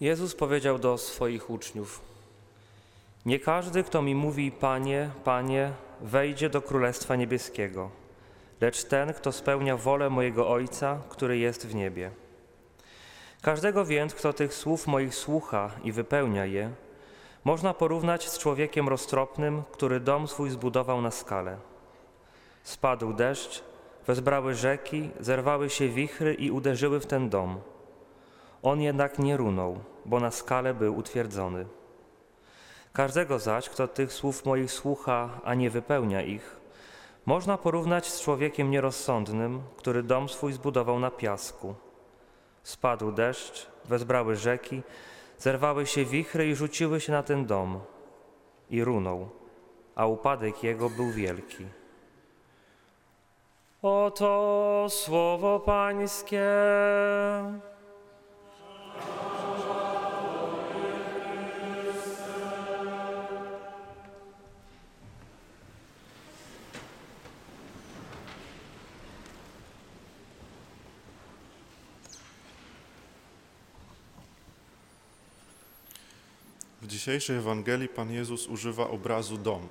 [0.00, 2.00] Jezus powiedział do swoich uczniów:
[3.26, 7.90] Nie każdy, kto mi mówi: Panie, Panie, wejdzie do Królestwa Niebieskiego,
[8.60, 12.10] lecz ten, kto spełnia wolę mojego Ojca, który jest w niebie.
[13.42, 16.70] Każdego więc, kto tych słów moich słucha i wypełnia je,
[17.44, 21.56] można porównać z człowiekiem roztropnym, który dom swój zbudował na skale.
[22.62, 23.62] Spadł deszcz,
[24.06, 27.60] wezbrały rzeki, zerwały się wichry i uderzyły w ten dom.
[28.62, 31.66] On jednak nie runął, bo na skale był utwierdzony.
[32.92, 36.56] Każdego zaś, kto tych słów moich słucha, a nie wypełnia ich,
[37.26, 41.74] można porównać z człowiekiem nierozsądnym, który dom swój zbudował na piasku.
[42.62, 44.82] Spadł deszcz, wezbrały rzeki,
[45.38, 47.80] zerwały się wichry i rzuciły się na ten dom.
[48.70, 49.28] I runął,
[49.94, 51.66] a upadek jego był wielki.
[53.82, 56.50] Oto słowo Pańskie.
[76.90, 79.68] Dzisiejszej Ewangelii Pan Jezus używa obrazu domu.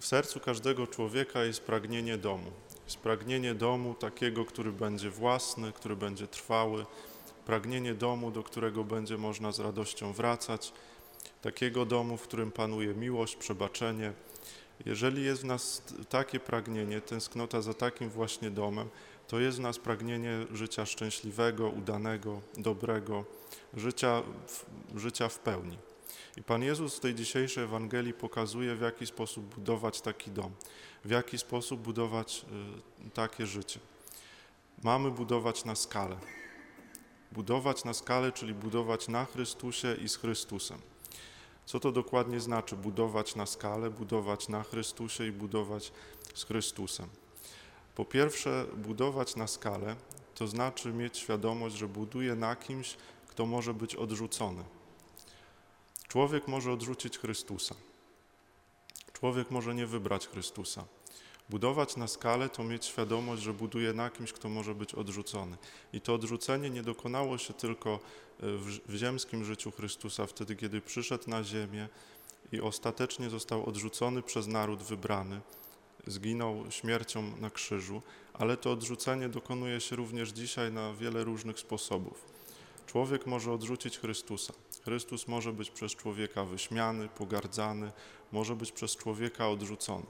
[0.00, 2.50] W sercu każdego człowieka jest pragnienie domu.
[2.84, 6.86] Jest pragnienie domu takiego, który będzie własny, który będzie trwały,
[7.46, 10.72] pragnienie domu, do którego będzie można z radością wracać,
[11.42, 14.12] takiego domu, w którym panuje miłość, przebaczenie.
[14.86, 18.88] Jeżeli jest w nas takie pragnienie, tęsknota za takim właśnie domem,
[19.32, 23.24] to jest w nas pragnienie życia szczęśliwego, udanego, dobrego,
[23.74, 25.78] życia w, życia w pełni.
[26.36, 30.52] I Pan Jezus w tej dzisiejszej Ewangelii pokazuje, w jaki sposób budować taki dom,
[31.04, 32.44] w jaki sposób budować
[33.06, 33.80] y, takie życie.
[34.82, 36.16] Mamy budować na skalę.
[37.32, 40.78] Budować na skalę, czyli budować na Chrystusie i z Chrystusem.
[41.66, 45.92] Co to dokładnie znaczy budować na skalę, budować na Chrystusie i budować
[46.34, 47.21] z Chrystusem?
[47.94, 49.96] Po pierwsze, budować na skalę
[50.34, 52.96] to znaczy mieć świadomość, że buduję na kimś,
[53.28, 54.64] kto może być odrzucony.
[56.08, 57.74] Człowiek może odrzucić Chrystusa.
[59.12, 60.84] Człowiek może nie wybrać Chrystusa.
[61.50, 65.56] Budować na skalę to mieć świadomość, że buduje na kimś, kto może być odrzucony.
[65.92, 67.98] I to odrzucenie nie dokonało się tylko e,
[68.40, 71.88] w, w ziemskim życiu Chrystusa, wtedy kiedy przyszedł na ziemię
[72.52, 75.40] i ostatecznie został odrzucony przez naród wybrany,
[76.06, 78.02] zginął śmiercią na krzyżu,
[78.34, 82.24] ale to odrzucenie dokonuje się również dzisiaj na wiele różnych sposobów.
[82.86, 84.52] Człowiek może odrzucić Chrystusa.
[84.84, 87.92] Chrystus może być przez człowieka wyśmiany, pogardzany,
[88.32, 90.06] może być przez człowieka odrzucony.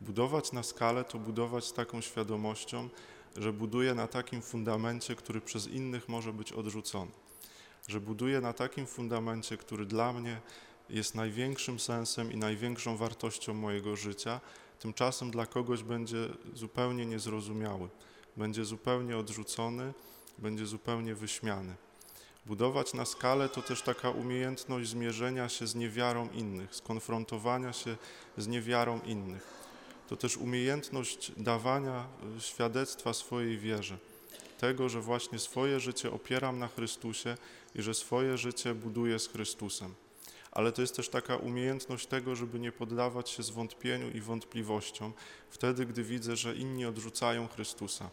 [0.00, 2.88] Budować na skalę to budować z taką świadomością,
[3.36, 7.10] że buduję na takim fundamencie, który przez innych może być odrzucony.
[7.88, 10.40] Że buduję na takim fundamencie, który dla mnie
[10.90, 14.40] jest największym sensem i największą wartością mojego życia,
[14.78, 17.88] tymczasem dla kogoś będzie zupełnie niezrozumiały,
[18.36, 19.94] będzie zupełnie odrzucony,
[20.38, 21.74] będzie zupełnie wyśmiany.
[22.46, 27.96] Budować na skalę to też taka umiejętność zmierzenia się z niewiarą innych, skonfrontowania się
[28.36, 29.66] z niewiarą innych.
[30.08, 32.06] To też umiejętność dawania
[32.38, 33.98] y, świadectwa swojej wierze.
[34.58, 37.36] Tego, że właśnie swoje życie opieram na Chrystusie
[37.74, 39.94] i że swoje życie buduję z Chrystusem.
[40.56, 45.12] Ale to jest też taka umiejętność tego, żeby nie poddawać się zwątpieniu i wątpliwościom
[45.50, 48.10] wtedy, gdy widzę, że inni odrzucają Chrystusa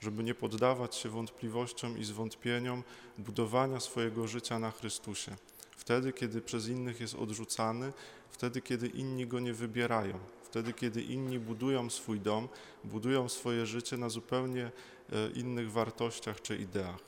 [0.00, 2.84] żeby nie poddawać się wątpliwościom i zwątpieniom
[3.18, 5.36] budowania swojego życia na Chrystusie.
[5.76, 7.92] Wtedy, kiedy przez innych jest odrzucany,
[8.30, 12.48] wtedy, kiedy inni go nie wybierają, wtedy, kiedy inni budują swój dom,
[12.84, 14.64] budują swoje życie na zupełnie
[15.12, 16.98] e, innych wartościach czy ideach.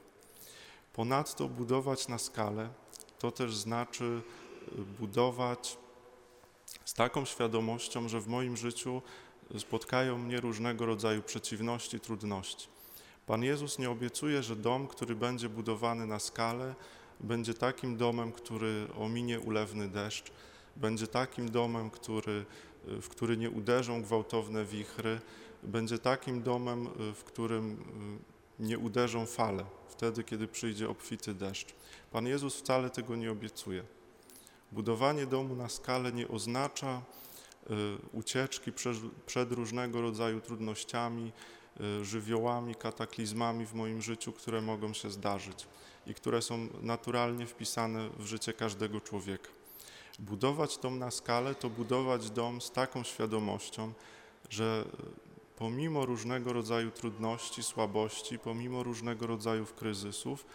[0.92, 2.68] Ponadto budować na skalę
[3.18, 4.22] to też znaczy
[5.00, 5.78] budować
[6.84, 9.02] z taką świadomością, że w moim życiu
[9.58, 12.68] spotkają mnie różnego rodzaju przeciwności, trudności.
[13.26, 16.74] Pan Jezus nie obiecuje, że dom, który będzie budowany na skalę,
[17.20, 20.32] będzie takim domem, który ominie ulewny deszcz,
[20.76, 22.44] będzie takim domem, który,
[22.84, 25.20] w który nie uderzą gwałtowne wichry,
[25.62, 27.72] będzie takim domem, w którym
[28.60, 31.74] y, nie uderzą fale, wtedy, kiedy przyjdzie obfity deszcz.
[32.12, 33.82] Pan Jezus wcale tego nie obiecuje.
[34.76, 37.02] Budowanie domu na skalę nie oznacza
[37.70, 37.72] y,
[38.12, 38.72] ucieczki
[39.26, 41.32] przed, różnego rodzaju trudnościami,
[41.80, 45.66] Y, żywiołami, kataklizmami w moim życiu, które mogą się zdarzyć
[46.06, 49.48] i które są naturalnie wpisane w życie każdego człowieka.
[50.18, 53.92] Budować dom na skalę to budować dom z taką świadomością,
[54.50, 54.84] że
[55.56, 60.46] pomimo różnego rodzaju trudności, słabości, pomimo różnego rodzaju kryzysów,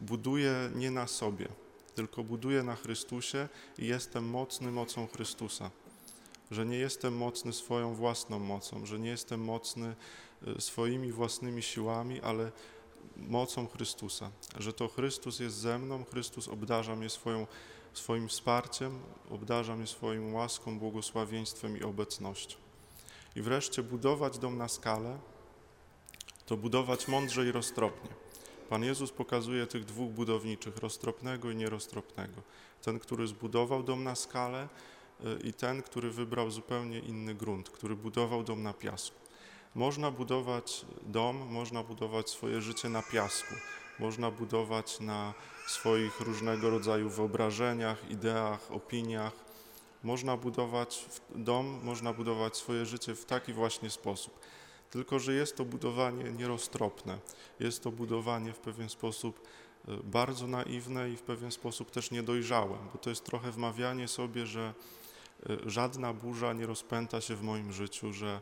[0.00, 1.48] buduję nie na sobie,
[1.94, 3.48] tylko buduję na Chrystusie
[3.78, 5.70] i jestem mocny mocą Chrystusa.
[6.50, 9.94] Że nie jestem mocny swoją własną mocą, że nie jestem mocny
[10.58, 12.52] y, swoimi własnymi siłami, ale
[13.16, 14.30] mocą Chrystusa.
[14.58, 17.46] Że to Chrystus jest ze mną, Chrystus obdarza mnie swoją,
[17.92, 19.00] swoim wsparciem,
[19.30, 22.56] obdarza mnie swoją łaską, błogosławieństwem i obecnością.
[23.36, 25.18] I wreszcie budować dom na skalę,
[26.46, 28.23] to budować mądrze i roztropnie.
[28.68, 32.42] Pan Jezus pokazuje tych dwóch budowniczych, roztropnego i nieroztropnego.
[32.82, 34.68] Ten, który zbudował dom na skalę
[35.20, 39.16] y, i ten, który wybrał zupełnie inny grunt, który budował dom na piasku.
[39.74, 43.54] Można budować dom, można budować swoje życie na piasku,
[43.98, 45.34] można budować na
[45.66, 49.32] swoich różnego rodzaju wyobrażeniach, ideach, opiniach.
[50.02, 54.38] Można budować dom, można budować swoje życie w taki właśnie sposób.
[54.94, 57.18] Tylko, że jest to budowanie nieroztropne,
[57.60, 59.40] jest to budowanie w pewien sposób
[59.88, 64.46] y, bardzo naiwne i w pewien sposób też niedojrzałe, bo to jest trochę wmawianie sobie,
[64.46, 64.74] że
[65.50, 68.40] y, żadna burza nie rozpęta się w moim życiu, że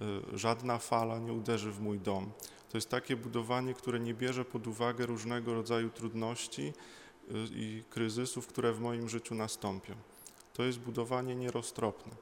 [0.00, 2.32] y, żadna fala nie uderzy w mój dom.
[2.70, 6.72] To jest takie budowanie, które nie bierze pod uwagę różnego rodzaju trudności
[7.50, 9.94] i kryzysów, które w moim życiu nastąpią.
[10.52, 12.12] To jest budowanie nieroztropne.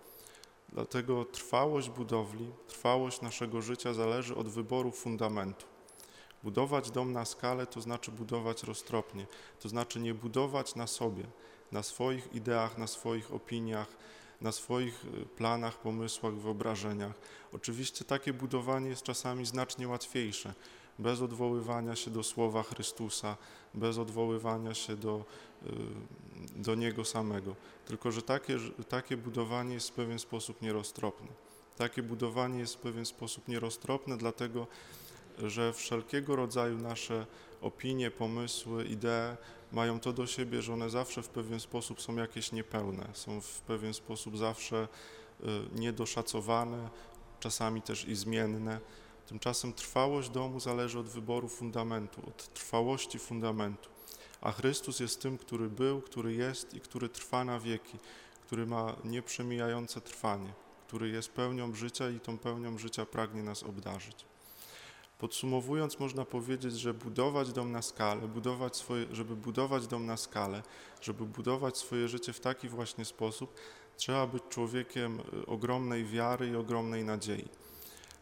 [0.72, 5.66] Dlatego trwałość budowli, trwałość naszego życia zależy od wyboru fundamentu.
[6.42, 9.26] Budować dom na skalę to znaczy budować roztropnie,
[9.60, 11.24] to znaczy nie budować na sobie,
[11.72, 13.96] na swoich ideach, na swoich opiniach,
[14.40, 17.14] na swoich y, planach, pomysłach, wyobrażeniach.
[17.52, 20.54] Oczywiście takie budowanie jest czasami znacznie łatwiejsze,
[20.98, 23.36] bez odwoływania się do słowa Chrystusa,
[23.74, 25.24] bez odwoływania się do,
[25.66, 25.68] y,
[26.56, 27.54] do Niego samego.
[27.86, 28.58] Tylko, że takie,
[28.88, 31.28] takie budowanie jest w pewien sposób nieroztropne.
[31.76, 34.66] Takie budowanie jest w pewien sposób nieroztropne, dlatego
[35.38, 37.26] że wszelkiego rodzaju nasze
[37.60, 39.36] opinie, pomysły, idee
[39.72, 43.60] mają to do siebie, że one zawsze w pewien sposób są jakieś niepełne, są w
[43.60, 44.88] pewien sposób zawsze
[45.40, 46.88] y, niedoszacowane,
[47.40, 48.80] czasami też i zmienne.
[49.32, 53.90] Tymczasem trwałość domu zależy od wyboru fundamentu, od trwałości fundamentu.
[54.40, 57.99] A Chrystus jest tym, który był, który jest i który trwa na wieki,
[58.46, 60.52] który ma nieprzemijające trwanie,
[60.87, 64.25] który jest pełnią życia i tą pełnią życia pragnie nas obdarzyć.
[65.19, 70.62] Podsumowując, można powiedzieć, że budować dom na skalę, budować swoje, żeby budować dom na skalę,
[71.00, 73.55] żeby budować swoje życie w taki właśnie sposób,
[73.96, 77.49] trzeba być człowiekiem y, ogromnej wiary i ogromnej nadziei.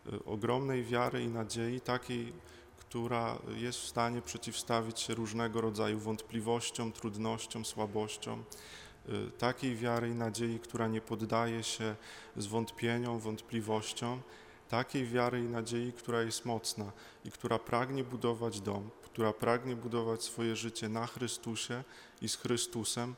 [0.07, 2.33] Y, ogromnej wiary i nadziei, takiej,
[2.79, 8.45] która jest w stanie przeciwstawić się różnego rodzaju wątpliwościom, trudnościom, słabościom,
[9.09, 11.97] y, takiej wiary i nadziei, która nie poddaje się
[12.37, 14.21] zwątpieniom, wątpliwościom,
[14.69, 16.93] takiej wiary i nadziei, która jest mocna
[17.25, 21.85] i która pragnie budować dom, która pragnie budować swoje życie na Chrystusie
[22.23, 23.15] i z Chrystusem,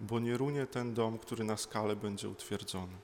[0.00, 2.96] bo nie runie ten dom, który na skalę będzie utwierdzony.